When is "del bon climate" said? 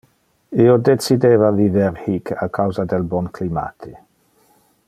2.95-3.97